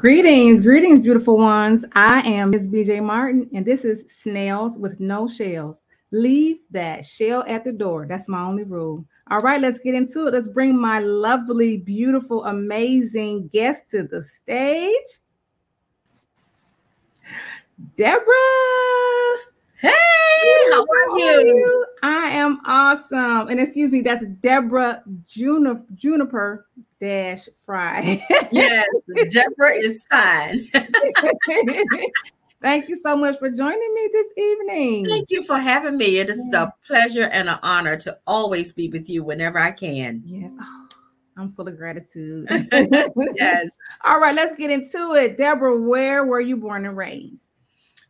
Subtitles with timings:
[0.00, 1.84] Greetings, greetings, beautiful ones.
[1.92, 2.70] I am Ms.
[2.70, 5.78] BJ Martin, and this is Snails with No Shell.
[6.10, 8.06] Leave that shell at the door.
[8.06, 9.04] That's my only rule.
[9.30, 10.32] All right, let's get into it.
[10.32, 15.18] Let's bring my lovely, beautiful, amazing guest to the stage.
[17.98, 18.24] Deborah.
[19.82, 19.90] Hey,
[20.72, 21.86] how are you?
[22.02, 23.48] I am awesome.
[23.48, 26.66] And excuse me, that's Deborah Juniper, Juniper
[27.00, 28.24] dash Fry.
[28.52, 28.86] Yes,
[29.30, 30.66] Deborah is fine.
[32.62, 35.06] Thank you so much for joining me this evening.
[35.06, 36.18] Thank you for having me.
[36.18, 40.22] It is a pleasure and an honor to always be with you whenever I can.
[40.26, 40.52] Yes.
[40.60, 40.88] Oh,
[41.38, 42.48] I'm full of gratitude.
[43.34, 43.76] Yes.
[44.04, 45.38] All right, let's get into it.
[45.38, 47.48] Deborah, where were you born and raised?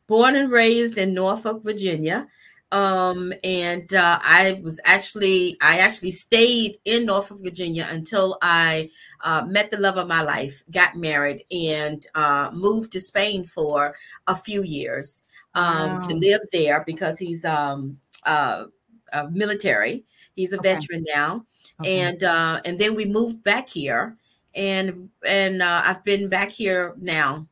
[0.09, 2.27] Born and raised in Norfolk, Virginia.
[2.73, 8.91] Um, and uh, I was actually, I actually stayed in Norfolk, Virginia until I
[9.25, 13.97] uh, met the love of my life, got married, and uh, moved to Spain for
[14.29, 15.23] a few years
[15.55, 18.67] um, to live there because he's um, uh,
[19.13, 20.05] uh, military.
[20.37, 20.69] He's a Okay.
[20.75, 21.47] veteran now.
[21.81, 22.01] Okay.
[22.01, 24.17] and uh, and then we moved back here,
[24.55, 27.49] and and uh, I've been back here now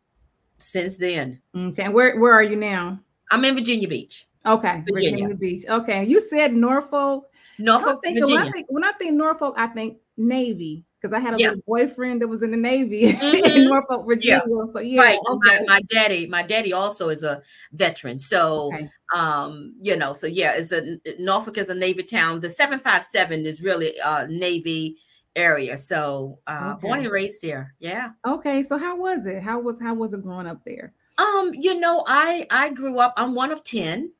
[0.58, 1.40] since then.
[1.56, 3.00] okay, where where are you now?
[3.30, 5.34] I'm in Virginia Beach, Okay, Virginia.
[5.34, 5.64] Beach.
[5.68, 7.28] Okay, you said Norfolk.
[7.34, 8.52] I Norfolk, think when I Virginia.
[8.52, 11.48] think when I think Norfolk, I think Navy because I had a Yeah.
[11.50, 13.68] little boyfriend that was in the Navy in Mhm.
[13.68, 14.42] Norfolk, Virginia.
[14.72, 15.18] So yeah, right.
[15.30, 15.58] okay.
[15.60, 17.40] My, my daddy, my daddy also is a
[17.72, 18.18] veteran.
[18.18, 18.88] So okay.
[19.14, 22.40] um, you know, so yeah, it's a Norfolk is a Navy town.
[22.40, 24.96] The 757 is really a Navy
[25.36, 25.76] area.
[25.76, 27.74] So uh born and raised here.
[27.80, 28.10] Yeah.
[28.26, 29.42] Okay, so how was it?
[29.42, 30.94] How was how was it growing up there?
[31.18, 34.12] Um, you know, I I grew up, I'm one of 10.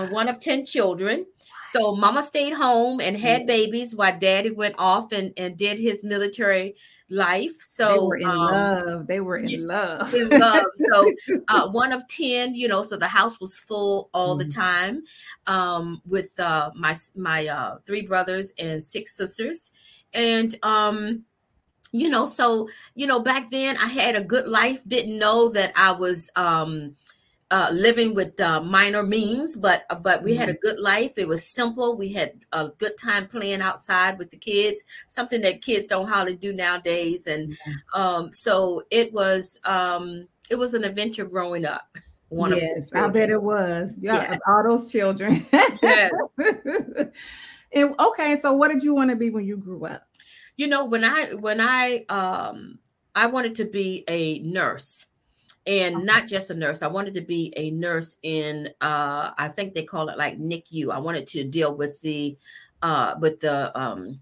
[0.00, 1.26] One of 10 children.
[1.64, 6.04] So mama stayed home and had babies while daddy went off and, and did his
[6.04, 6.74] military
[7.08, 7.52] life.
[7.60, 9.06] So they were in um, love.
[9.06, 10.12] They were in yeah, love.
[10.12, 10.64] in love.
[10.74, 11.14] So
[11.48, 14.50] uh, one of 10, you know, so the house was full all the Mhm.
[14.54, 15.02] time
[15.46, 19.72] um, with uh, my my uh, three brothers and six sisters.
[20.14, 21.24] And um,
[21.92, 25.72] you know, so you know, back then I had a good life, didn't know that
[25.76, 26.96] I was um
[27.52, 31.18] uh, living with uh, minor means, but uh, but we had a good life.
[31.18, 31.98] It was simple.
[31.98, 36.34] We had a good time playing outside with the kids, something that kids don't hardly
[36.34, 37.26] do nowadays.
[37.26, 37.54] And
[37.92, 41.86] um, so it was um, it was an adventure growing up.
[42.30, 43.94] One of yes, I bet it was.
[44.00, 44.40] Yeah, Yes.
[44.48, 45.46] all those children.
[45.82, 46.10] Yes.
[47.74, 50.06] and okay, so what did you want to be when you grew up?
[50.56, 52.78] You know, when I when I um,
[53.14, 55.04] I wanted to be a nurse.
[55.66, 56.82] And not just a nurse.
[56.82, 60.90] I wanted to be a nurse in uh I think they call it like NICU.
[60.90, 62.36] I wanted to deal with the
[62.82, 64.20] uh with the um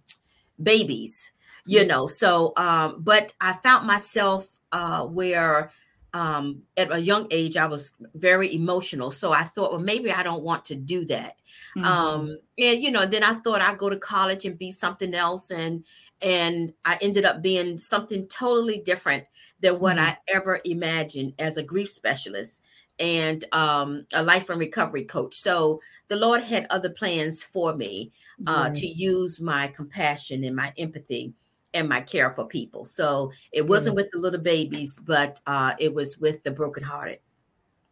[0.63, 1.33] babies,
[1.67, 2.07] you know.
[2.07, 5.71] So um but I found myself uh where
[6.13, 9.11] um at a young age I was very emotional.
[9.11, 11.35] So I thought, well, maybe I don't want to do that.
[11.75, 12.01] Mhm.
[12.23, 15.51] Um and you know, then I thought I'd go to college and be something else
[15.51, 15.85] and
[16.21, 19.25] and I ended up being something totally different
[19.61, 20.01] than what Mhm.
[20.01, 22.65] I ever imagined as a grief specialist
[22.99, 25.35] and um, a life and recovery coach.
[25.35, 28.13] So the Lord had other plans for me
[28.47, 31.33] uh, to use my compassion and my empathy
[31.75, 32.85] and my care for people.
[32.85, 37.19] So it wasn't with the little babies, but uh, it was with the brokenhearted.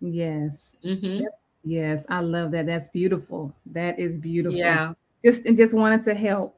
[0.00, 0.76] yes.
[0.84, 1.22] Mhm.
[1.64, 2.66] Yes, I love that.
[2.66, 3.52] That's beautiful.
[3.66, 4.58] That is beautiful.
[4.58, 4.92] Yeah.
[5.24, 6.54] Just and just wanted to help.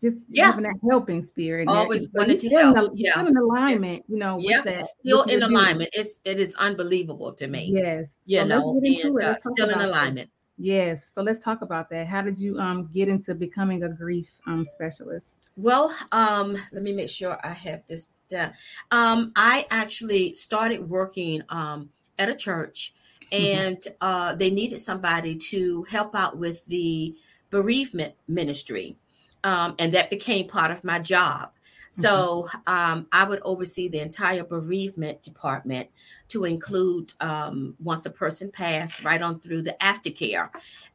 [0.00, 0.46] Just Yeah.
[0.46, 1.68] having that helping spirit.
[1.68, 2.92] Always so wanted to still in help.
[2.94, 3.12] Yeah.
[3.12, 4.62] still in alignment, you know, with Yeah.
[4.62, 4.84] that.
[4.84, 5.90] Still in alignment.
[5.94, 7.70] It's it is unbelievable to me.
[7.74, 8.18] Yes.
[8.24, 9.24] You So know, and it.
[9.24, 10.30] uh, still in alignment.
[10.30, 10.39] that.
[10.62, 11.10] Yes.
[11.14, 12.06] So let's talk about that.
[12.06, 15.38] How did you um get into becoming a grief um specialist?
[15.56, 18.52] Well, um, let me make sure I have this down.
[18.90, 22.94] Um, I actually started working um, at a church,
[23.32, 27.14] and uh, they needed somebody to help out with the
[27.50, 28.96] bereavement ministry,
[29.44, 31.50] um, and that became part of my job.
[31.92, 35.90] So um, I would oversee the entire bereavement department
[36.28, 40.50] to include um, once a person passed, right on through the aftercare.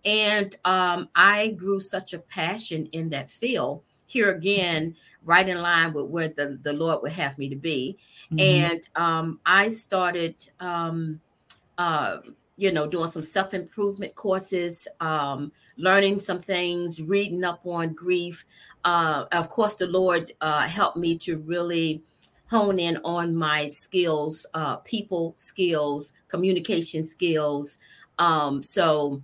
[0.06, 3.82] And um, I grew such a passion in that field.
[4.08, 7.98] Here again, right in line with where the, the Lord would have me to be.
[8.32, 8.40] Mhm.
[8.42, 11.20] And um, I started um,
[11.78, 12.18] uh,
[12.58, 18.46] you know, doing some self improvement courses, um, learning some things, reading up on grief.
[18.84, 22.04] Uh, of course, the Lord uh, helped me to really
[22.50, 27.78] hone in on my skills, uh, people skills, communication skills.
[28.20, 29.22] Um, so,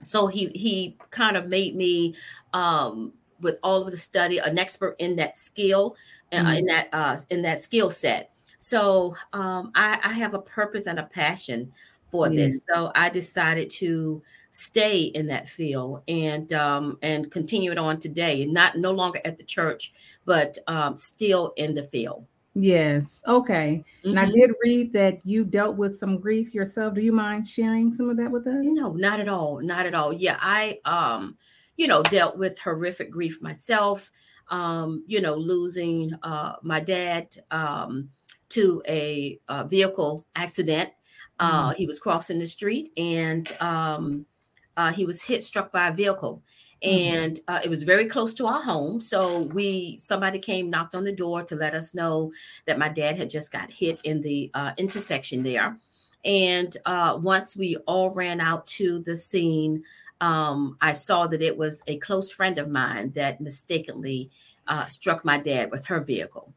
[0.00, 2.14] so he he kind of made me
[2.52, 5.96] um, with all of the study an expert in that skill
[6.32, 6.58] uh, Mhm.
[6.58, 8.32] in that uh, in that skill set.
[8.58, 11.72] So um, I, I have a purpose and a passion
[12.14, 12.44] for Yeah.
[12.44, 12.64] this.
[12.72, 14.22] So I decided to
[14.52, 18.42] stay in that field and um, and continue it on today.
[18.42, 19.92] and Not no longer at the church,
[20.24, 22.24] but um, still in the field.
[22.54, 23.20] Yes.
[23.26, 23.84] Okay.
[24.10, 24.32] And I Mhm.
[24.32, 26.94] did read that you dealt with some grief yourself.
[26.94, 28.64] Do you mind sharing some of that with us?
[28.64, 29.60] No, not at all.
[29.60, 30.12] Not at all.
[30.12, 31.36] Yeah, I um,
[31.76, 34.12] you know, dealt with horrific grief myself.
[34.50, 38.10] Um, you know, losing uh my dad um
[38.50, 40.90] to a, uh vehicle accident.
[41.38, 44.26] Uh he was crossing the street and um
[44.76, 46.42] uh he was hit struck by a vehicle.
[46.84, 46.90] Mhm.
[46.90, 51.04] and uh, it was very close to our home so we somebody came knocked on
[51.04, 52.30] the door to let us know
[52.66, 55.78] that my dad had just got hit in the uh, intersection there.
[56.26, 59.82] And uh, once we all ran out to the scene,
[60.20, 64.30] um, I saw that it was a close friend of mine that mistakenly
[64.66, 66.54] uh, struck my dad with her vehicle.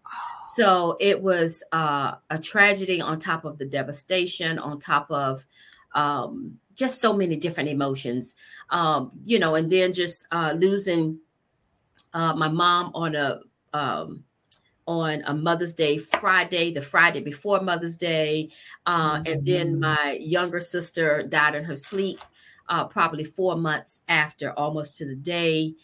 [0.54, 5.46] So it was uh, a tragedy on top of the devastation, on top of
[5.94, 8.36] um, just so many different emotions,
[8.70, 11.20] um, you know, and then just uh, losing
[12.14, 13.40] uh, my mom on a
[13.74, 14.24] um,
[14.86, 18.50] on a Mother's Day Friday, the Friday before Mother's Day,
[18.86, 19.80] uh, and then Mhm.
[19.80, 22.22] my younger sister died in her sleep,
[22.70, 25.76] uh, probably four months after, almost to the day.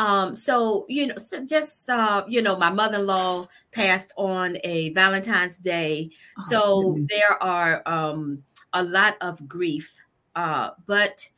[0.00, 5.58] Um, so you know, so just uh, you know, my mother-in-law passed on a Valentine's
[5.58, 7.10] Day, Oh, so goodness.
[7.10, 9.98] there are um, a lot of grief,
[10.34, 11.28] uh, but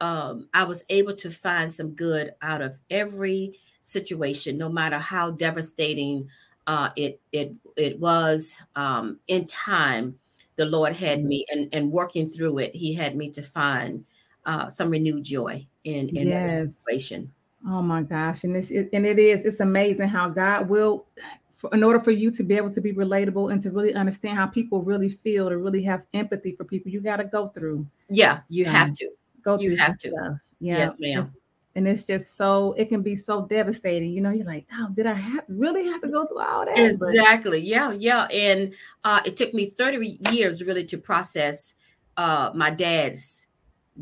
[0.00, 5.30] um, I was able to find some good out of every situation, no matter how
[5.30, 6.28] devastating
[6.66, 8.58] uh, it it it was.
[8.76, 10.18] Um, in time,
[10.56, 11.24] the Lord had Mhm.
[11.24, 14.04] me, and and working through it, He had me to find
[14.44, 16.62] uh, some renewed joy in in Yes.
[16.86, 17.34] situation.
[17.66, 18.44] Oh my gosh.
[18.44, 21.06] And it's it, and it is, it's amazing how God will
[21.54, 24.38] for, in order for you to be able to be relatable and to really understand
[24.38, 27.86] how people really feel, to really have empathy for people, you got to go through
[28.08, 29.10] Yeah, you Um, have to.
[29.42, 30.08] go You through have some to.
[30.10, 30.36] stuff.
[30.60, 30.78] Yeah.
[30.78, 31.34] Yes, ma'am.
[31.76, 34.10] And it's just so it can be so devastating.
[34.10, 36.74] You know, you're like, oh, did I have really have to go through all that?
[36.76, 37.60] But- Exactly.
[37.60, 38.24] Yeah, yeah.
[38.32, 38.74] And
[39.04, 41.74] uh, it took me 30 years really to process
[42.16, 43.46] uh, my dad's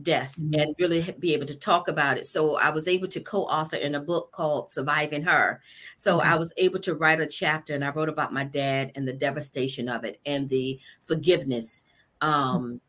[0.02, 0.58] death Mhm.
[0.58, 2.26] and really be able to talk about it.
[2.26, 5.60] So I was able to co-author in a book called Surviving Her.
[5.96, 6.38] So I Mhm.
[6.38, 9.88] was able to write a chapter and I wrote about my dad and the devastation
[9.88, 11.84] of it and the forgiveness
[12.20, 12.80] um,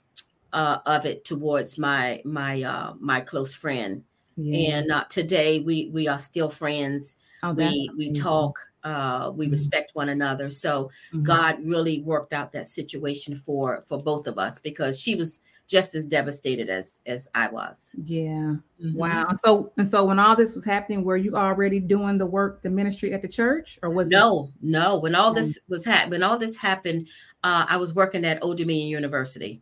[0.54, 4.04] uh, of it towards my my uh, my close friend.
[4.36, 4.72] yeah.
[4.72, 9.50] And uh, today we we are still friends oh, we we talk uh we Mhm.
[9.50, 11.20] respect one another so Mhm.
[11.24, 15.94] god really worked out that situation for for both of us because she was just
[15.96, 18.56] as devastated as as i was Yeah.
[18.82, 18.96] Mhm.
[18.96, 19.28] Wow.
[19.46, 22.70] So and so when all this was happening, were you already doing the work, the
[22.70, 26.24] ministry at the church, or was it- no no when all this was hap- when
[26.24, 27.08] all this happened
[27.44, 29.62] uh i was working at old dominion university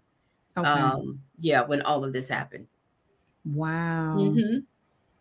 [0.55, 0.67] Okay.
[0.69, 2.67] um yeah when all of this happened
[3.45, 4.15] wow.
[4.17, 4.57] Mm-hmm.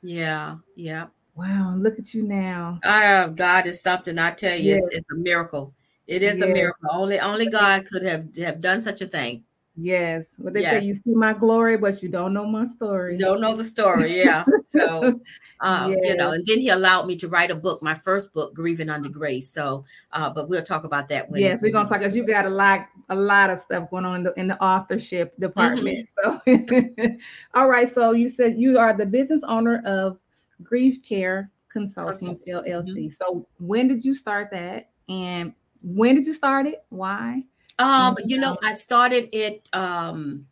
[0.02, 1.74] yeah yeah Wow.
[1.76, 2.80] Look at you now.
[2.82, 5.02] uh god is something i tell you it's, Yes.
[5.02, 5.74] it's a miracle
[6.06, 9.42] it is a miracle only only god could have have done such a thing
[9.76, 10.28] Yes.
[10.38, 10.82] What they Yes.
[10.82, 13.18] say, you see my glory, but you don't know my story.
[13.18, 15.20] don't know the story yeah so
[15.60, 18.54] um, you know and then he allowed me to write a book my first book
[18.54, 22.00] grieving under grace so uh but we'll talk about that when yes, we're gonna talk
[22.00, 24.62] because you got a lot, a lot of stuff going on in the in the
[24.62, 26.08] authorship department.
[26.22, 26.40] So,
[27.54, 27.92] all right.
[27.92, 30.18] So you said you are the business owner of
[30.62, 33.12] Grief Care Consulting Consulting, LLC.
[33.12, 35.52] So when did you start that, and
[35.82, 36.84] when did you start it?
[36.88, 37.42] Why?
[37.78, 40.46] Um you know i started it um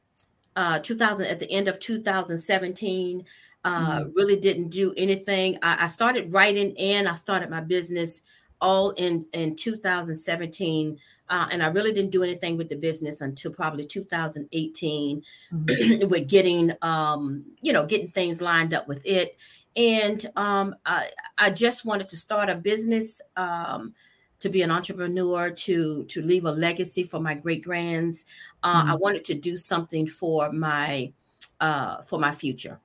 [0.57, 3.25] uh 2000 at the end of 2017
[3.65, 4.13] uh Mhm.
[4.15, 8.23] really didn't do anything I, I started writing and i started my business
[8.61, 13.53] all in in 2017 uh, and i really didn't do anything with the business until
[13.53, 15.69] probably 2018 Mhm.
[16.11, 19.37] with getting um you know getting things lined up with it
[19.77, 23.95] and um i i just wanted to start a business um
[24.45, 28.27] to be an entrepreneur to to leave a legacy for my great grands.
[28.65, 29.01] Uh, i Mhm.
[29.01, 31.13] wanted to do something for my
[31.61, 32.81] uh for my future.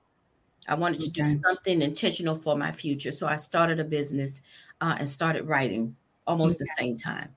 [0.68, 3.12] I wanted to do something intentional for my future.
[3.12, 4.42] So i started a business
[4.82, 5.98] uh, and started writing
[6.28, 7.36] almost the same time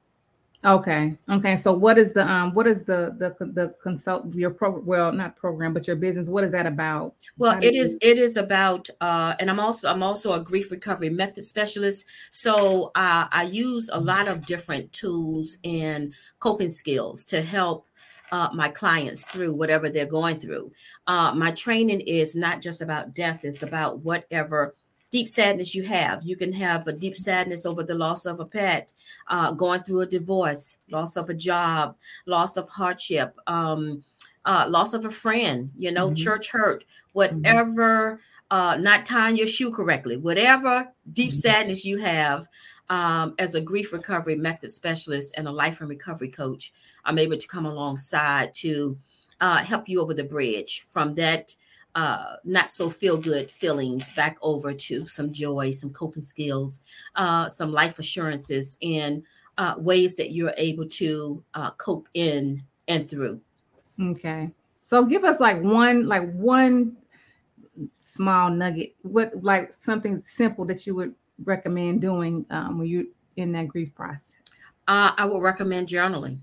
[0.64, 1.18] Okay.
[1.28, 1.56] Okay.
[1.56, 5.34] So what is the um what is the the the consult your pro well not
[5.34, 7.16] program but your business what is that about?
[7.36, 10.40] Well, How it you- is it is about uh and I'm also I'm also a
[10.40, 12.06] grief recovery method specialist.
[12.30, 17.88] So uh I use a lot of different tools and coping skills to help
[18.30, 20.72] uh, my clients through whatever they're going through.
[21.06, 24.74] Uh, my training is not just about death, it's about whatever
[25.12, 26.24] deep sadness you have.
[26.24, 28.92] You can have a deep sadness over the loss of a pet,
[29.28, 34.02] uh, going through a divorce, loss of a job, loss of hardship, um,
[34.46, 36.16] uh, loss of a friend, you know, Mhm.
[36.16, 38.18] church hurt, whatever,
[38.50, 41.36] uh, not tying your shoe correctly, whatever deep Mhm.
[41.36, 42.48] sadness you have.
[42.88, 46.72] Um, as a grief recovery method specialist and a life and recovery coach,
[47.04, 48.98] I'm able to come alongside to
[49.40, 51.54] uh, help you over the bridge from that
[51.94, 56.80] uh, not so feel good feelings back over to some joy, some coping skills,
[57.16, 59.22] uh, some life assurances, and
[59.58, 63.40] uh, ways that you're able to uh, cope in and through.
[64.00, 64.50] Okay.
[64.80, 66.96] So give us like one like one
[68.00, 68.94] small nugget.
[69.02, 73.04] What like something simple that you would recommend doing um, when you're
[73.36, 74.36] in that grief process?
[74.88, 76.40] Uh, I would recommend journaling.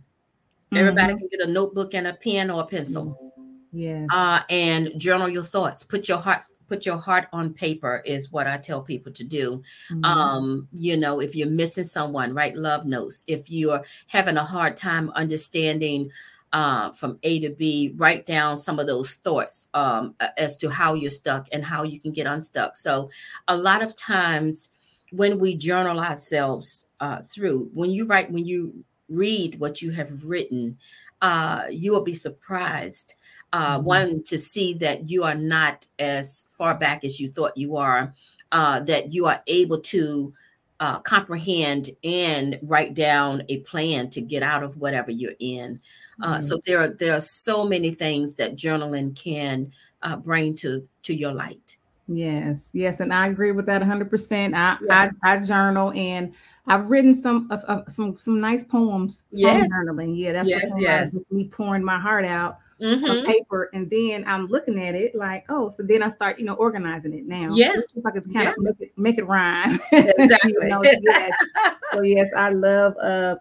[0.74, 1.18] Everybody Mhm.
[1.18, 3.29] can get a notebook and a pen or a pencil.
[3.72, 4.08] Yes.
[4.12, 5.84] uh, and journal your thoughts.
[5.84, 9.62] Put your heart, put your heart on paper is what I tell people to do.
[9.92, 10.06] Mhm.
[10.06, 13.24] Um, you know, if you're missing someone, write love notes.
[13.28, 16.12] If you're having a hard time understanding
[16.52, 20.96] uh, from A to B, write down some of those thoughts um, as to how
[20.96, 22.76] you're stuck and how you can get unstuck.
[22.76, 23.12] So,
[23.48, 24.70] a lot of times
[25.12, 30.24] when we journal ourselves uh, through, when you write, when you read what you have
[30.26, 30.78] written,
[31.22, 33.14] uh, you will be surprised
[33.54, 33.84] uh, Mhm.
[33.84, 38.14] one to see that you are not as far back as you thought you are
[38.52, 40.34] uh, that you are able to
[40.80, 45.80] uh, comprehend and write down a plan to get out of whatever you're in
[46.24, 46.42] uh, Mhm.
[46.44, 49.72] so there are there are so many things that journaling can
[50.04, 51.78] uh, bring to to your light
[52.12, 54.56] Yes, yes, and I agree with that 100%.
[54.56, 55.12] I Yeah.
[55.24, 56.34] I, I journal and
[56.66, 59.70] I've written some of, of some some nice poems Yes.
[59.72, 60.18] journaling.
[60.18, 61.20] Yeah, that's Yes, yes.
[61.30, 63.26] Me pouring my heart out Mhm.
[63.26, 66.56] paper, and then I'm looking at it like, oh, so then I start, you know,
[66.56, 67.50] organizing it now.
[67.54, 67.74] Yeah.
[67.76, 69.80] Let's if I can kind of make it make it rhyme.
[69.92, 70.54] Exactly.
[70.54, 71.32] You know, yes.
[71.94, 73.36] So yes, I love uh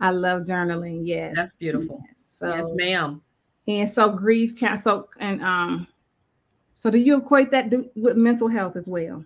[0.00, 1.00] I love journaling.
[1.02, 1.34] Yes.
[1.36, 2.02] That's beautiful.
[2.04, 2.38] Yes.
[2.38, 3.22] So yes ma'am
[3.68, 5.86] and so grief can so and um
[6.76, 9.24] so do you equate that do, with mental health as well?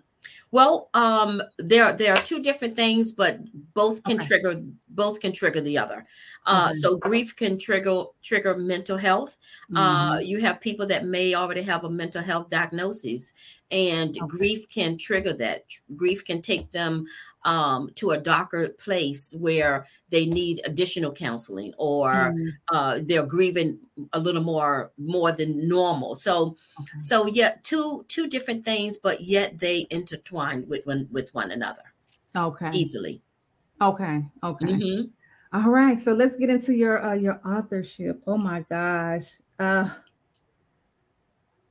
[0.51, 3.39] Well, um, there there are two different things, but
[3.73, 4.27] both can Okay.
[4.27, 6.05] trigger both can trigger the other.
[6.45, 6.73] Uh, Okay.
[6.73, 9.35] So grief can trigger trigger mental health.
[9.75, 10.21] Uh, Mhm.
[10.23, 13.33] you have people that may already have a mental health diagnosis,
[13.71, 14.27] and Okay.
[14.27, 15.73] grief can trigger that.
[15.95, 17.05] Grief can take them
[17.45, 23.79] um, to a darker place where they need additional counseling, or Mm, uh, they're grieving
[24.13, 26.15] a little more more than normal.
[26.15, 26.99] So okay.
[26.99, 31.93] so yeah, two two different things, but yet they intertwine with one with one another
[32.35, 32.71] Okay.
[32.73, 33.21] easily.
[33.81, 34.25] Okay.
[34.43, 34.65] Okay.
[34.65, 35.09] Mhm.
[35.53, 35.97] All right.
[35.97, 38.21] So let's get into your uh, your authorship.
[38.27, 39.23] Oh my gosh.
[39.59, 39.89] Uh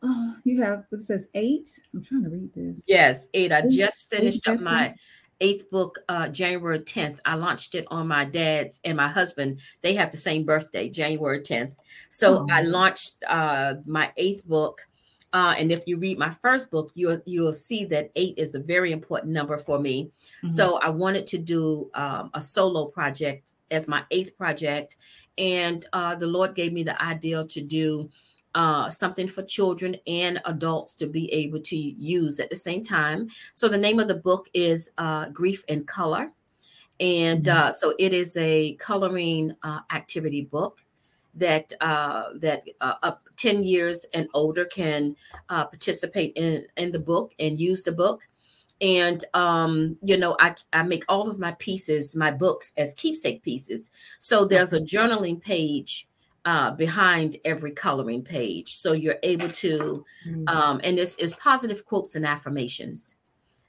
[0.02, 1.68] oh, you have it says eight.
[1.94, 2.82] I'm trying to read this.
[2.86, 3.52] Yes, eight.
[3.52, 4.94] I Eight- just finished up my
[5.40, 7.18] eighth book uh January 10th.
[7.24, 9.60] I launched it on my dad's and my husband.
[9.82, 11.74] They have the same birthday, January 10th.
[12.08, 14.80] So I launched uh my eighth book.
[15.32, 18.60] Uh, and if you read my first book, you'll you'll see that eight is a
[18.60, 20.10] very important number for me.
[20.42, 20.48] Mhm.
[20.48, 24.96] So I wanted to do um, a solo project as my eighth project,
[25.36, 28.08] and uh, the Lord gave me the idea to do
[28.56, 33.28] uh, something for children and adults to be able to use at the same time.
[33.54, 36.32] So the name of the book is uh, Grief in Color,
[36.98, 37.54] and Mhm.
[37.54, 40.80] uh, so it is a coloring uh, activity book
[41.34, 45.14] that uh, that uh, up 10 years and older can
[45.50, 48.26] uh, participate in in the book and use the book
[48.82, 53.42] and um you know i i make all of my pieces my books as keepsake
[53.42, 56.06] pieces so there's a journaling page
[56.46, 61.84] uh behind every coloring page so you're able to Mm, um and this is positive
[61.84, 63.16] quotes and affirmations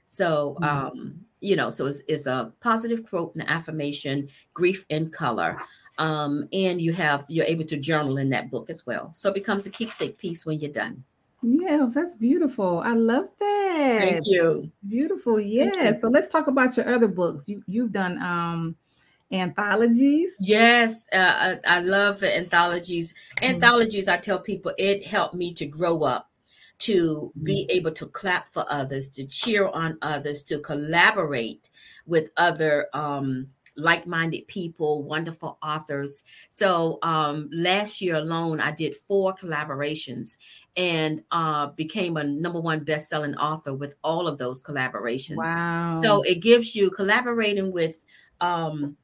[0.06, 0.64] so Mhm.
[0.66, 5.60] um you know so it's, it's a positive quote and affirmation grief in color
[5.98, 9.34] um and you have you're able to journal in that book as well so it
[9.34, 11.04] becomes a keepsake piece when you're done
[11.40, 12.80] Yes, that's beautiful.
[12.80, 13.98] I love that.
[14.00, 15.38] thank you Beautiful.
[15.38, 15.90] Yeah.
[15.92, 16.00] you.
[16.00, 17.48] So let's talk about your other books.
[17.48, 18.74] You you've done um
[19.30, 20.30] anthologies.
[20.40, 23.14] Yes, uh, I, I love anthologies.
[23.40, 23.54] Mhm.
[23.54, 26.30] Anthologies, I tell people, it helped me to grow up,
[26.78, 31.68] to be able to clap for others, to cheer on others, to collaborate
[32.06, 36.24] with other um, like-minded people, wonderful authors.
[36.48, 40.36] So um, last year alone, I did four collaborations
[40.76, 45.36] and uh, became a number one best-selling author with all of those collaborations.
[45.36, 46.00] Wow.
[46.02, 48.04] So it gives you collaborating with
[48.40, 48.96] um,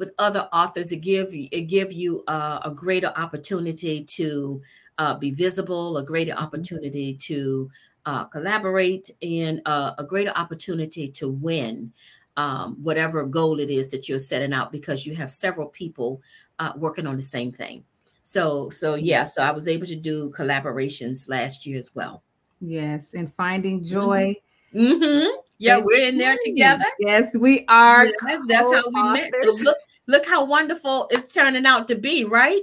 [0.00, 0.90] with other authors.
[0.90, 4.60] It give you it give you uh, a greater opportunity to
[4.98, 7.70] uh, be visible, a greater opportunity to
[8.06, 11.92] uh, collaborate, and uh, a greater opportunity to win
[12.36, 16.20] um, whatever goal it is that you're setting out because you have several people
[16.58, 17.84] uh, working on the same thing.
[18.22, 22.22] So so yeah, so I was able to do collaborations last year as well.
[22.60, 24.34] yes, and finding joy.
[24.72, 25.24] hmm
[25.58, 26.84] Yeah, we're in there together.
[26.98, 28.06] Yes, we are.
[28.06, 29.30] Yes, that's how we met.
[29.42, 29.76] So look,
[30.10, 32.60] look how wonderful it's turning out to be, right?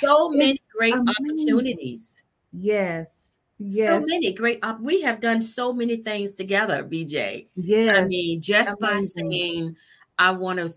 [0.00, 1.14] So many great amazing.
[1.30, 2.24] opportunities.
[2.52, 3.06] Yes.
[3.68, 4.58] So many great.
[4.62, 7.46] Op- we have done so many things together, BJ.
[7.56, 7.92] Yeah.
[7.92, 9.76] I mean, just by saying
[10.18, 10.70] I want to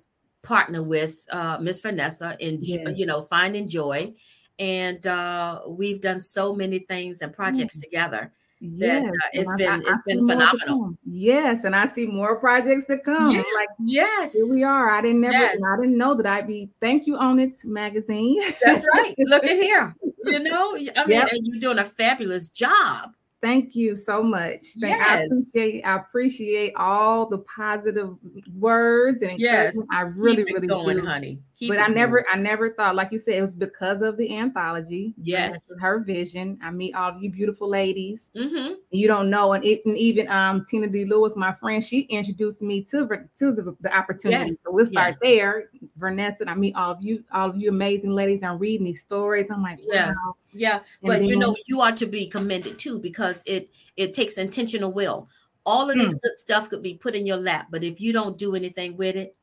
[0.44, 2.90] partner with uh, Miss Vanessa in Yes.
[2.98, 4.14] you know finding joy,
[4.60, 8.34] and uh, we've done so many things and projects together.
[8.64, 9.06] Yes.
[9.06, 10.96] uh, it's and been- it's been phenomenal.
[11.06, 13.32] Yes, and I see more projects to come.
[13.32, 13.44] Yeah.
[13.56, 14.90] Like Yes, here we are.
[14.90, 15.60] I didn't never Yes.
[15.72, 18.40] I didn't know that I'd be thank you on it magazine.
[18.64, 19.14] that's right.
[19.20, 19.96] Look at here.
[20.26, 21.30] You know, I mean, Yep.
[21.34, 23.12] you're doing a fabulous job.
[23.44, 24.68] Thank you so much.
[24.80, 25.28] Thank, I Yes.
[25.28, 28.16] appreciate I appreciate all the positive
[28.56, 29.78] words and Yes.
[29.92, 31.06] I really, it really going, do.
[31.06, 31.40] honey.
[31.60, 31.96] Keep but it I going.
[31.96, 35.14] never, I never thought, like you said, it was because of the anthology.
[35.22, 35.70] Yes.
[35.82, 36.58] Her vision.
[36.64, 38.30] I meet all of you beautiful ladies.
[38.34, 38.76] Mm-hmm.
[38.92, 41.04] You don't know, and even, even um Tina D.
[41.04, 43.06] Lewis, my friend, she introduced me to
[43.40, 44.46] to the, the opportunity.
[44.46, 45.20] Yes, So we'll start yes.
[45.22, 45.70] there.
[45.98, 48.42] Vanessa, and I meet all of you, all of you amazing ladies.
[48.42, 49.52] I'm reading these stories.
[49.52, 50.16] I'm like, Yes.
[50.26, 50.36] wow.
[50.54, 54.38] Yeah, And but you know, you are to be commended too because it it takes
[54.38, 55.30] intentional will.
[55.66, 56.00] All of Hmm.
[56.00, 58.98] this good stuff could be put in your lap, but if you don't do anything
[58.98, 59.36] with it,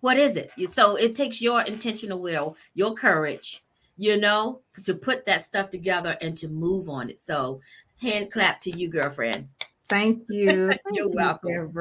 [0.00, 0.50] what is it?
[0.68, 3.64] So it takes your intentional will, your courage,
[3.96, 7.20] you know, to put that stuff together and to move on it.
[7.20, 7.60] So
[8.00, 9.48] hand clap to you, girlfriend.
[9.88, 10.70] Thank you.
[10.92, 11.72] You're welcome.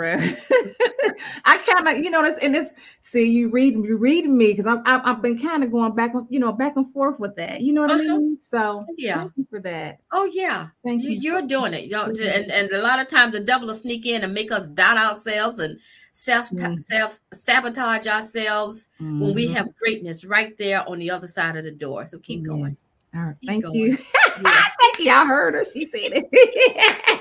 [1.46, 2.72] I kind of, you know, this and this.
[3.02, 6.13] See, you read, you reading me because I'm, I've, I've been kind of going back,
[6.13, 7.62] and you know, back and forth with that.
[7.62, 8.17] You know what I Uh-huh.
[8.20, 8.38] mean?
[8.41, 9.17] So, Yeah.
[9.20, 10.00] thank you for that.
[10.12, 10.67] Oh yeah.
[10.86, 11.20] Thank You, you.
[11.22, 11.84] you're doing it.
[11.86, 12.36] You know, Mhm.
[12.36, 14.98] and, and a lot of times the devil will sneak in and make us doubt
[14.98, 15.80] ourselves and
[16.12, 16.78] self Mhm.
[16.78, 19.54] self sabotage ourselves when we Mhm.
[19.54, 22.06] have greatness right there on the other side of the door.
[22.06, 22.76] So keep going.
[23.15, 23.36] All right.
[23.41, 23.76] Keep Thank going.
[23.76, 23.98] you.
[24.43, 24.65] Yeah.
[24.80, 25.06] Thank you.
[25.06, 25.63] Y'all heard her.
[25.65, 27.16] She said it.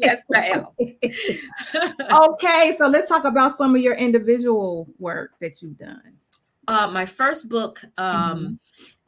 [0.00, 0.66] Yes, ma'am.
[2.10, 6.14] okay, so let's talk about some of your individual work that you've done.
[6.68, 7.80] uh, my first book,
[8.12, 8.32] Mm-hmm.
[8.32, 8.58] um,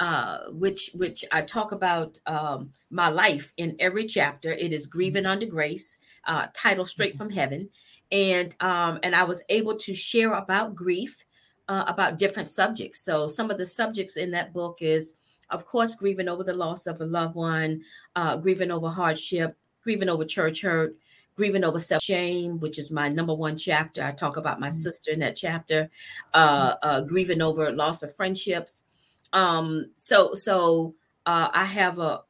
[0.00, 4.50] uh, which which I talk about um, my life in every chapter.
[4.53, 5.33] It is grieving Mm-hmm.
[5.33, 7.70] under grace, uh, title straight from heaven,
[8.11, 11.24] and um, and I was able to share about grief,
[11.68, 13.00] uh, about different subjects.
[13.05, 15.14] So some of the subjects in that book is,
[15.50, 17.83] of course, grieving over the loss of a loved one,
[18.16, 20.96] uh, grieving over hardship, grieving over church hurt,
[21.36, 24.02] grieving over self shame, which is my number one chapter.
[24.02, 24.72] I talk about my Mhm.
[24.72, 25.90] sister in that chapter,
[26.34, 28.84] uh, uh, grieving over loss of friendships.
[29.32, 30.94] Um, so, so
[31.26, 32.22] uh, I have a,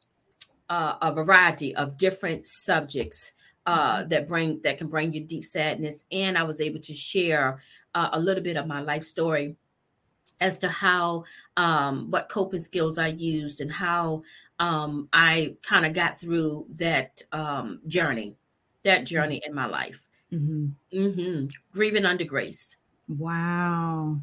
[0.69, 3.33] a a variety of different subjects
[3.67, 7.61] uh, that bring that can bring you deep sadness, and I was able to share
[7.95, 9.57] uh, a little bit of my life story
[10.41, 11.25] as to how
[11.57, 14.23] um, what coping skills I used and how
[14.59, 18.37] um, I kind of got through that um, journey,
[18.85, 20.07] that journey in my life.
[20.33, 20.73] Mhm.
[20.93, 22.77] hmm Grieving under grace.
[23.09, 24.21] Wow.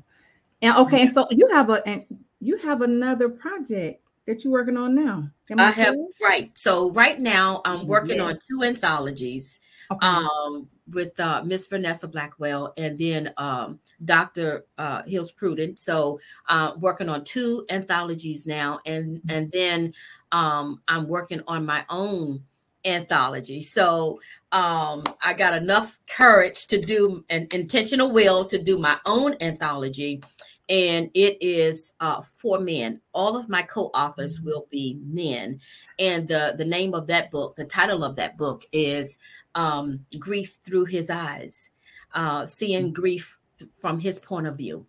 [0.62, 2.06] And okay, so you have a and
[2.40, 5.30] you have another project that you're working on now.
[5.52, 6.56] Am I have right.
[6.58, 9.60] So right now I'm working on two anthologies
[9.92, 10.08] Okay.
[10.08, 14.66] um, with uh, Miss Vanessa Blackwell and then um, Dr.
[14.78, 15.78] Uh, Hills Pruden.
[15.78, 16.20] So
[16.50, 19.94] uh, working on two anthologies now, and and then
[20.32, 22.44] um, I'm working on my own
[22.86, 23.62] anthology.
[23.62, 24.20] So
[24.52, 30.22] um, I got enough courage to do an intentional will to do my own anthology.
[30.70, 33.00] And it is uh, for men.
[33.14, 34.46] All of my co-authors Mhm.
[34.46, 35.62] will be men,
[35.98, 39.18] and the the name of that book, the title of that book is
[39.56, 41.72] um, "Grief Through His Eyes,"
[42.14, 44.86] uh, seeing grief th- from his point of view.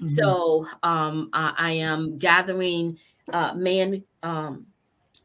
[0.00, 0.06] Mhm.
[0.06, 2.98] So um, I, I am gathering
[3.32, 4.66] uh, man um,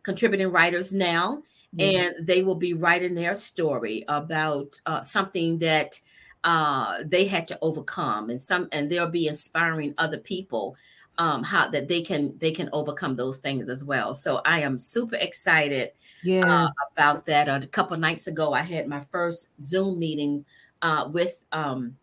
[0.03, 1.43] contributing writers now,
[1.73, 2.09] Yeah.
[2.17, 5.99] and they will be writing their story about uh, something that
[6.43, 10.75] uh, they had to overcome, and some, and they'll be inspiring other people
[11.17, 14.13] um, how that they can they can overcome those things as well.
[14.13, 15.91] So I am super excited
[16.25, 16.43] yes.
[16.45, 17.47] uh, about that.
[17.47, 20.45] Uh, a couple nights ago, I had my first Zoom meeting
[20.81, 21.95] uh, with um,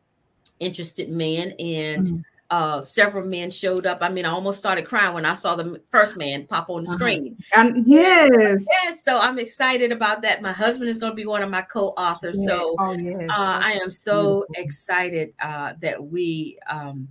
[0.61, 2.25] interested men, and Mhm.
[2.51, 3.99] uh, several men showed up.
[4.03, 6.89] I mean, I almost started crying when I saw the first man pop on the
[6.91, 6.97] Uh-huh.
[6.99, 7.37] screen.
[7.57, 8.63] And yes.
[8.85, 10.43] Yes, so I'm excited about that.
[10.43, 13.29] My husband is going to be one of my co-authors, so oh yes.
[13.31, 14.55] uh, I am so beautiful.
[14.57, 17.09] excited uh, that we um,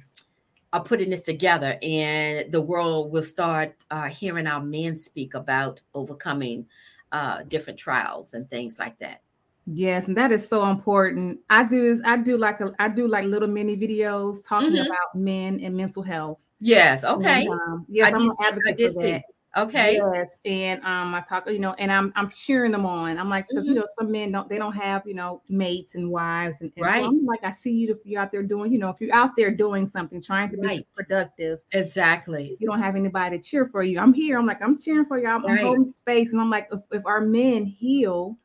[0.74, 5.82] are putting this together, and the world will start uh, hearing our men speak about
[5.93, 6.65] overcoming
[7.12, 9.21] uh, different trials and things like that.
[9.67, 11.39] Yes, and that is so important.
[11.50, 12.02] I do this.
[12.06, 12.74] I do like a.
[12.80, 14.86] I do like little mini videos talking Mhm.
[14.88, 16.39] about men and mental health.
[16.60, 17.04] Yes.
[17.04, 17.45] Okay.
[17.45, 19.21] And, um, yes, I I'm did see- I did for see.
[19.57, 20.07] Okay.
[20.13, 23.17] Yes, and um, I talk, you know, and I'm I'm cheering them on.
[23.17, 23.75] I'm like, because you Mhm.
[23.75, 27.01] know, some men don't they don't have you know mates and wives, and, and Right.
[27.01, 29.13] so I'm like, I see you if you're out there doing, you know, if you're
[29.15, 32.59] out there doing something, trying to be productive, Exactly.
[32.59, 33.99] you don't have anybody to cheer for you.
[33.99, 34.37] I'm here.
[34.37, 35.27] I'm like, I'm cheering for you.
[35.27, 35.59] I'm, I'm Right.
[35.59, 38.37] holding space, and I'm like, if, if our men heal,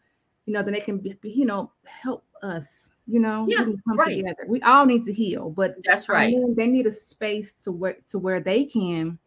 [0.46, 2.90] you know, then they can be, you know, help us.
[3.06, 4.24] You know, we Yeah, can come right.
[4.24, 4.46] together.
[4.48, 6.34] We all need to heal, but That's right.
[6.34, 9.18] men, they need a space to where to where they can,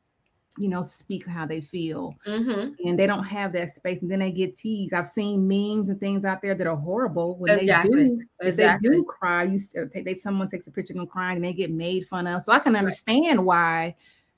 [0.57, 4.19] you know, speak how they feel hmm and they don't have that space and then
[4.19, 4.93] they get teased.
[4.93, 7.65] I've seen memes and things out there that are horrible when Exactly.
[8.05, 8.89] they do if Exactly.
[8.89, 9.59] they do cry, you
[9.91, 12.41] take they someone takes a picture of them crying and they get made fun of.
[12.41, 13.95] So I can understand why,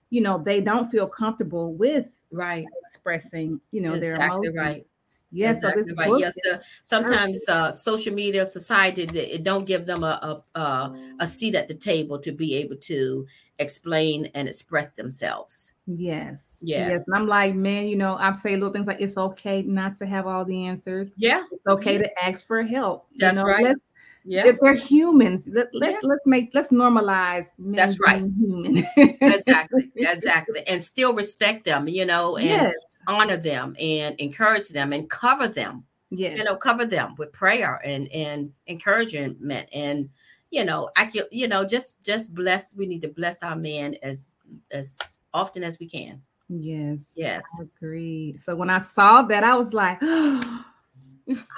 [0.09, 2.73] you know, they don't feel comfortable with Right.
[2.81, 4.55] expressing, you know, their emotions.
[4.55, 4.87] right.
[5.31, 6.19] Yes, exactly right.
[6.19, 10.19] Yes, uh, sometimes uh, social media, society, it don't give them a
[10.55, 13.25] a, a a seat at the table to be able to
[13.59, 15.73] explain and express themselves.
[15.85, 17.07] yes, Yes.
[17.07, 20.05] And I'm like, man, you know, I'm saying little things like it's okay not to
[20.05, 21.13] have all the answers.
[21.17, 23.07] Yeah, It's okay to ask for help.
[23.11, 23.63] you That's know, right.
[23.63, 23.79] let's-
[24.23, 25.47] yeah, If they're humans.
[25.51, 26.09] Let, let's Yeah.
[26.09, 28.21] let's make let's normalize men That's right.
[28.21, 28.85] human.
[28.95, 32.73] exactly, exactly, and still respect them, you know, and yes.
[33.07, 35.85] Honor them and encourage them and cover them.
[36.13, 36.37] Yes.
[36.37, 40.09] you know cover them with prayer and and encouragement and
[40.49, 43.95] you know i can you know just just bless we need to bless our men
[44.03, 44.27] as
[44.71, 44.97] as
[45.33, 47.05] often as we can yes.
[47.15, 48.35] yes I agree.
[48.43, 50.63] So when I saw that, I was like, I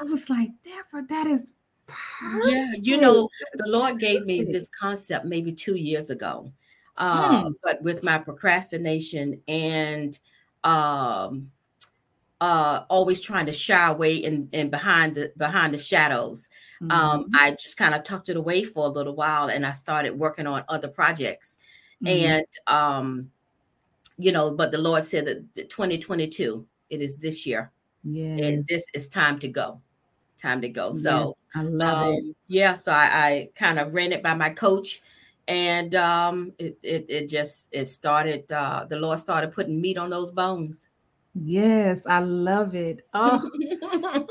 [0.04, 1.54] was like, Deborah, that is
[1.88, 2.46] perfect.
[2.48, 6.52] yeah you know the lord gave me this concept maybe two years ago
[6.98, 7.50] uh Hmm.
[7.64, 10.18] but with my procrastination and
[10.63, 11.52] um
[12.41, 16.49] uh always trying to shy away and and behind the behind the shadows
[16.89, 17.30] um Mhm.
[17.36, 20.47] i just kind of tucked it away for a little while and i started working
[20.47, 21.58] on other projects
[22.04, 22.10] Mhm.
[22.10, 23.32] and um
[24.17, 27.71] you know but the lord said that 2022 it is this year
[28.04, 28.39] yes.
[28.41, 29.80] and this is time to go
[30.38, 31.56] time to go so yes.
[31.56, 32.17] I love it.
[32.19, 35.02] um yeah so i, I kind of ran it by my coach
[35.48, 40.10] and um it, it it just it started uh the lord started putting meat on
[40.10, 40.90] those bones
[41.36, 43.08] Yes, I love it.
[43.16, 43.42] Oh,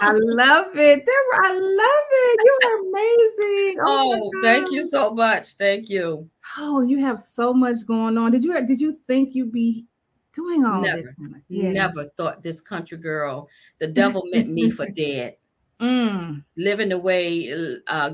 [0.01, 1.01] I love it.
[1.01, 2.41] Deborah, I love it.
[2.45, 3.77] You are amazing.
[3.79, 8.31] my oh thank you so much thank you Oh, you have so much going on.
[8.31, 9.87] Did you did you think you'd be
[10.33, 11.03] doing all Never.
[11.03, 11.07] this?
[11.49, 11.73] Yeah.
[11.73, 13.49] never thought this country girl
[13.81, 15.37] the devil meant me for dead
[15.81, 16.45] Mm.
[16.57, 17.51] living the way
[17.89, 18.11] uh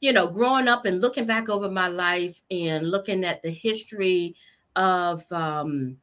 [0.00, 4.34] you know growing up and looking back over my life and looking at the history
[4.76, 5.98] of um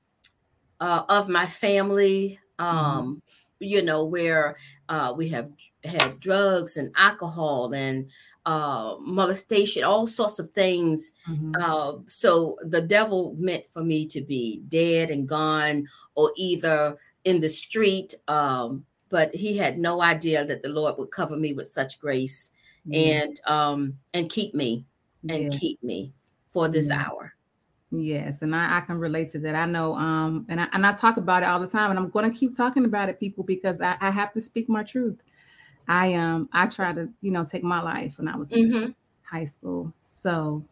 [0.80, 3.22] uh of my family um
[3.60, 4.56] you know where
[4.90, 5.50] uh we have
[5.84, 8.12] had drugs and alcohol and
[8.46, 11.54] uh molestation all sorts of things Mhm.
[11.62, 17.42] uh, so the devil meant for me to be dead and gone or either in
[17.42, 21.68] the street um but he had no idea that the lord would cover me with
[21.68, 22.52] such grace.
[22.94, 24.86] And um and keep me
[25.30, 25.60] and Yeah.
[25.60, 26.14] keep me
[26.48, 27.06] for this Yeah.
[27.06, 27.34] hour
[27.90, 29.56] Yes, and I, I can relate to that.
[29.56, 32.10] I know, um, and I and I talk about it all the time, and I'm
[32.10, 35.22] going to keep talking about it, people, because I, I have to speak my truth.
[35.88, 38.96] I um I try to you know take my life when I was in Mhm.
[39.24, 40.64] high school, so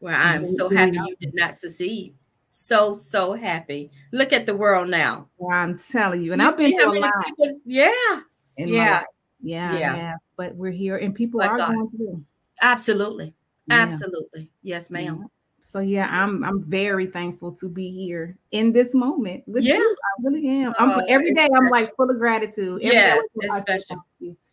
[0.00, 2.14] well i am so happy you did not succeed
[2.48, 6.72] so so happy look at the world now I'm telling you, and You I've been
[6.72, 8.20] through a lot people- yeah
[8.56, 9.04] in yeah.
[9.42, 9.94] Yeah, Yeah.
[9.96, 11.72] yeah, but we're here, and people are God.
[11.74, 12.24] going through.
[12.62, 13.32] absolutely
[13.68, 13.82] Yeah.
[13.84, 15.26] absolutely yes ma'am Yeah.
[15.62, 19.76] So yeah, I'm I'm very thankful to be here in this moment with Yeah.
[19.78, 19.96] you.
[20.08, 20.74] I really am.
[20.78, 22.82] I'm Oh, every it's I'm like full of gratitude.
[22.82, 24.04] Every day Yes, it's special.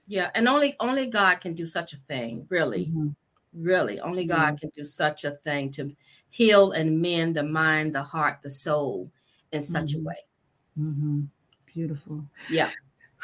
[0.06, 2.86] Yeah, and only only God can do such a thing, really.
[2.94, 3.16] Mhm.
[3.54, 4.26] Really, only.
[4.26, 5.90] God can do such a thing to
[6.30, 9.10] heal and mend the mind, the heart, the soul
[9.52, 10.04] in such a Mhm.
[10.06, 10.22] way.
[10.78, 11.28] Mhm.
[11.66, 12.24] Beautiful.
[12.52, 12.70] Yeah.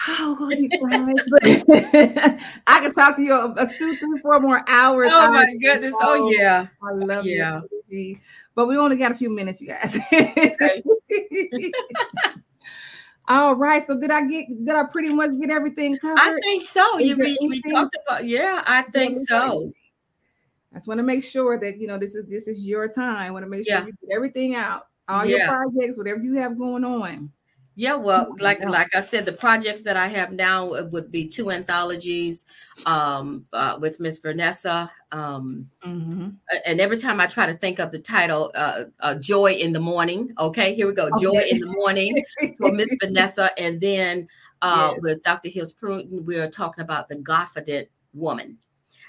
[0.07, 5.09] Oh, you guys, I can talk to you a, a two, three, four more hours.
[5.13, 5.93] Oh I my goodness.
[6.01, 6.67] Oh yeah.
[6.81, 7.37] I love you.
[7.37, 7.61] Yeah.
[7.93, 8.19] energy.
[8.55, 9.97] But we only got a few minutes, you guys.
[13.27, 13.85] All right.
[13.85, 16.19] So did I get did I pretty much get everything covered?
[16.19, 16.99] I think so.
[16.99, 19.71] Is You we, we talked about yeah, I think so.
[20.73, 23.15] I just want to make sure that you know this is this is your time.
[23.17, 23.85] I want to make sure Yeah.
[23.85, 25.37] you get everything out, all Yeah.
[25.37, 27.31] your projects, whatever you have going on.
[27.75, 31.49] Yeah, well, like like I said, the projects that I have now would be two
[31.51, 32.45] anthologies
[32.85, 34.91] um, uh, with Miss Vanessa.
[35.11, 36.41] Um, Mhm.
[36.67, 39.79] and every time I try to think of the title, uh, uh, "Joy in the
[39.81, 42.23] Morning." Okay, here we go, "Joy in the Morning"
[42.57, 44.27] for Miss Vanessa, and then
[44.61, 44.99] uh, Yes.
[45.01, 45.49] with Dr.
[45.49, 48.59] Hills Pruden, we're talking about the Confident Woman.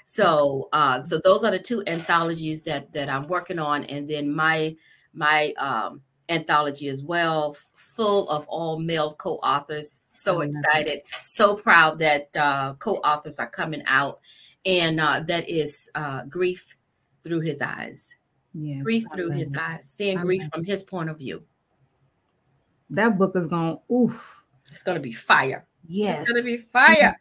[0.05, 4.33] So, uh, so those are the two anthologies that that I'm working on, and then
[4.35, 4.75] my
[5.13, 10.01] my um, anthology as well, full of all male co-authors.
[10.07, 14.19] So I love excited, so proud that uh, co-authors are coming out,
[14.65, 16.75] and uh, that is uh, grief
[17.23, 18.17] through his eyes,
[18.53, 19.59] Yes, grief I through his it.
[19.61, 21.43] eyes, seeing I grief from his point of view.
[22.89, 23.79] That book is going.
[23.91, 24.43] Oof.
[24.69, 25.65] It's gonna be fire.
[25.87, 26.21] Yes.
[26.21, 27.15] It's gonna be fire.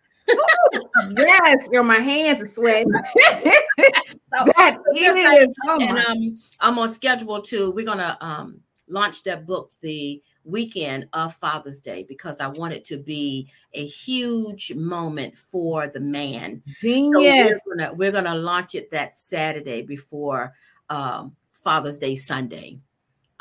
[1.17, 1.69] yes.
[1.69, 2.93] Girl, my hands are sweating.
[4.37, 5.25] So, that just is.
[5.27, 7.71] like- Oh and um, I'm on schedule too.
[7.71, 12.85] We're gonna um launch that book the weekend of Father's Day because I want it
[12.87, 16.63] to be a huge moment for the man.
[16.67, 17.61] So Genius.
[17.67, 20.53] we're gonna we're gonna launch it that Saturday before
[20.91, 22.79] um, Father's Day Sunday.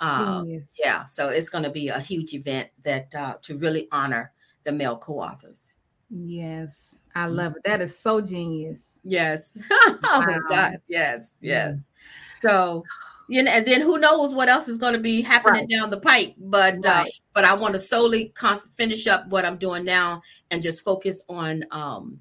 [0.01, 0.67] Genius.
[0.77, 4.31] yeah, so it's gonna be a huge event that uh, to really honor
[4.63, 5.75] the male co-authors.
[6.09, 6.95] Yes.
[7.15, 7.63] I love it.
[7.63, 8.97] That is so genius.
[9.03, 9.61] Yes.
[9.71, 10.77] oh my God.
[10.87, 11.37] Yes.
[11.41, 11.91] Yes.
[12.41, 12.83] So,
[13.27, 15.69] you know, and then who knows what else is going to be happening Right.
[15.69, 16.33] down the pipe.
[16.37, 20.61] But uh, but I want to solely con- finish up what I'm doing now and
[20.61, 22.19] just focus on um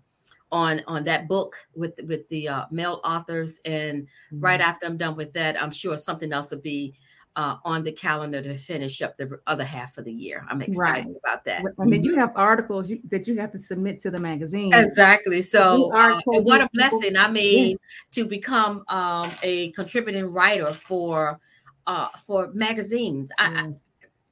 [0.51, 3.61] on on that book with with the uh, male authors.
[3.65, 4.09] And
[4.41, 4.71] right Mm-hmm.
[4.71, 6.95] after I'm done with that, I'm sure something else will be
[7.37, 10.45] uh, on the calendar to finish up the other half of the year.
[10.49, 11.17] I'm excited Right.
[11.25, 11.65] about that.
[11.79, 14.73] And then you have articles you, that you have to submit to the magazine.
[14.75, 15.41] Exactly.
[15.41, 17.17] So, uh, what a blessing!
[17.17, 17.77] I mean,
[18.13, 21.41] to become um, a contributing writer for
[21.87, 23.33] uh, for magazines.
[23.39, 23.75] I, I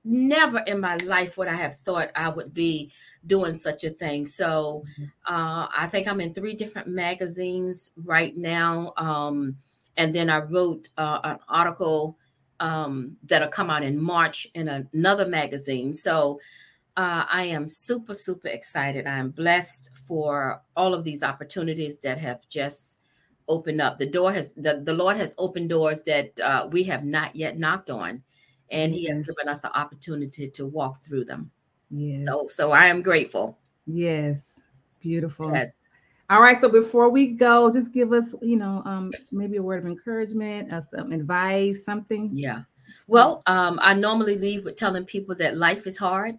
[0.04, 2.90] never in my life would I have thought I would be
[3.26, 4.26] doing such a thing.
[4.26, 4.84] So,
[5.26, 8.92] uh, I think I'm in three different magazines right now.
[8.96, 9.56] Um,
[9.96, 12.16] and then I wrote uh, an article
[12.60, 15.94] um, that'll come out in March in another magazine.
[15.94, 16.38] So
[16.96, 19.06] uh, I am super, super excited.
[19.06, 22.98] I'm blessed for all of these opportunities that have just
[23.48, 23.98] opened up.
[23.98, 27.58] The door has, the, the Lord has opened doors that uh, we have not yet
[27.58, 28.22] knocked on,
[28.70, 31.50] and He has given us an opportunity to walk through them.
[31.90, 32.26] Yes.
[32.26, 33.58] So, so I am grateful.
[33.86, 34.52] yes.
[35.00, 35.50] Beautiful.
[35.54, 35.88] Yes.
[36.30, 36.60] All right.
[36.60, 40.72] So before we go, just give us, you know, um, maybe a word of encouragement,
[40.72, 42.30] uh, some advice, something.
[42.32, 42.60] Yeah.
[43.08, 46.38] Well, um, I normally leave with telling people that life is hard.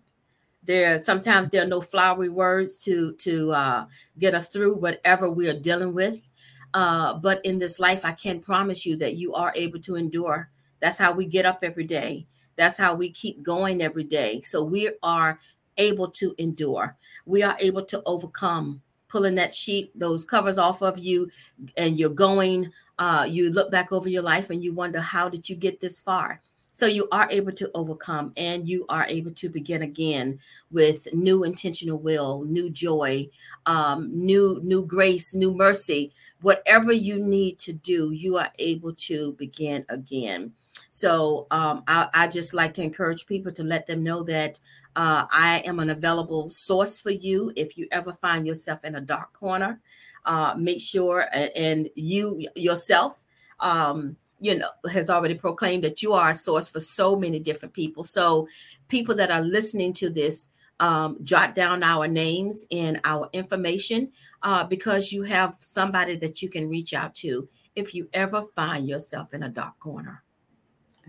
[0.63, 3.85] There sometimes there are no flowery words to to uh,
[4.17, 6.29] get us through whatever we are dealing with.
[6.73, 10.49] Uh, but in this life, I can promise you that you are able to endure.
[10.79, 12.27] That's how we get up every day.
[12.55, 14.39] That's how we keep going every day.
[14.41, 15.37] So we are
[15.77, 16.95] able to endure.
[17.25, 18.81] We are able to overcome.
[19.11, 21.29] Pulling that sheet, those covers off of you,
[21.75, 22.71] and you're going
[23.01, 25.99] uh, you look back over your life and you wonder how did you get this
[25.99, 26.39] far?
[26.71, 30.37] So you are able to overcome and you are able to begin again
[30.69, 33.27] with new intentional will new joy
[33.65, 36.13] um, new new grace new mercy.
[36.41, 40.53] Whatever you need to do you are able to begin again
[40.91, 44.59] so um, I, I just like to encourage people to let them know that
[44.95, 49.01] uh, i am an available source for you if you ever find yourself in a
[49.01, 49.79] dark corner.
[50.25, 53.25] Uh, make sure and you yourself
[53.59, 57.73] um, you know has already proclaimed that you are a source for so many different
[57.73, 58.03] people.
[58.03, 58.47] So
[58.87, 60.49] people that are listening to this
[60.79, 64.11] um, jot down our names and our information
[64.43, 68.87] uh, because you have somebody that you can reach out to if you ever find
[68.87, 70.23] yourself in a dark corner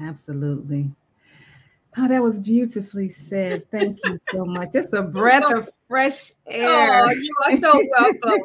[0.03, 0.91] Absolutely.
[1.99, 3.65] Oh, that was beautifully said.
[3.71, 4.71] Thank you so much.
[4.75, 7.05] It's a breath of fresh air.
[7.05, 8.41] oh you are so welcome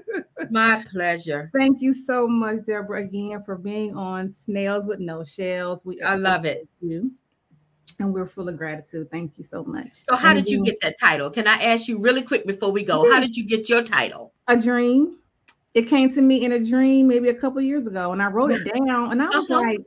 [0.50, 5.84] my pleasure Thank you so much, Deborah, again for being on Snails with No Shells.
[5.84, 6.66] We I love it.
[6.80, 7.12] You.
[8.00, 9.10] And we're full of gratitude.
[9.12, 9.92] Thank you so much.
[9.92, 12.72] so how And did you get that title can i ask you really quick before
[12.72, 15.18] we go how did you get your title a dream?
[15.74, 18.50] It came to me in a dream maybe a couple years ago, and I wrote
[18.50, 19.12] it down.
[19.12, 19.60] And I was Uh-huh.
[19.60, 19.80] like,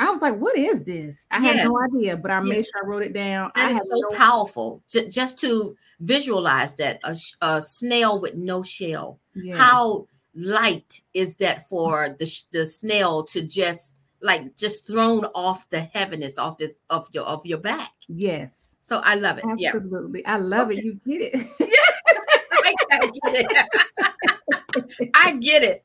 [0.00, 1.26] I was like, what is this?
[1.30, 2.48] I had no idea, but I Yes.
[2.48, 3.50] made sure I wrote it down.
[3.56, 4.82] That I is so no- powerful.
[4.88, 9.18] Ju- just to visualize that a, a snail with no shell.
[9.34, 9.56] Yes.
[9.58, 15.80] How light is that for the the snail to just like just thrown off the
[15.80, 17.90] heaviness off it, of your of your back?
[18.08, 18.68] Yes.
[18.80, 19.44] So I love it.
[19.58, 20.24] Yeah, Absolutely.
[20.26, 20.78] I love it.
[20.84, 21.48] You get it.
[22.64, 25.10] I, I get it.
[25.14, 25.84] I get it.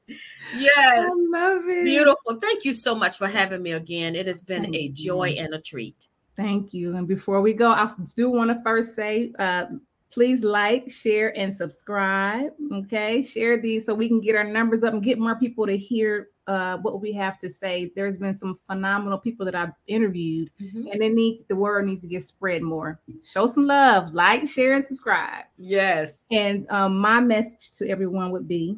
[0.56, 1.12] Yes.
[1.12, 1.84] I love it.
[1.86, 2.36] Beautiful.
[2.40, 4.16] Thank you so much for having me again.
[4.16, 5.44] It has been Thank a joy you.
[5.44, 6.08] and a treat.
[6.36, 6.96] Thank you.
[6.96, 9.66] And before we go, I do want to first say, uh,
[10.10, 12.52] please like, share, and subscribe.
[12.72, 15.78] Okay, share these so we can get our numbers up and get more people to
[15.78, 17.90] hear uh, what we have to say.
[17.96, 20.92] There's been some phenomenal people that I've interviewed, Mhm.
[20.92, 23.00] and they need the word needs to get spread more.
[23.24, 25.46] Show some love, like, share, and subscribe.
[25.58, 26.26] Yes.
[26.32, 28.78] And um, my message to everyone would be: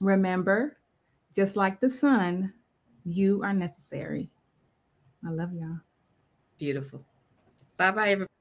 [0.00, 0.77] remember,
[1.38, 2.52] just like the sun,
[3.04, 4.28] you are necessary.
[5.24, 5.78] I love y'all.
[6.58, 7.00] Beautiful.
[7.76, 8.37] Bye bye, everybody.